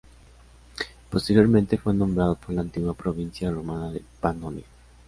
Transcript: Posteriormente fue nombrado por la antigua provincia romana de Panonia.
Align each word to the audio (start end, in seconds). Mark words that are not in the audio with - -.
Posteriormente 1.11 1.77
fue 1.77 1.93
nombrado 1.93 2.33
por 2.35 2.55
la 2.55 2.61
antigua 2.61 2.95
provincia 2.95 3.51
romana 3.51 3.91
de 3.91 4.03
Panonia. 4.19 4.65